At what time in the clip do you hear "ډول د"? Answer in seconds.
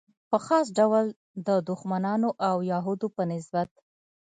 0.77-1.49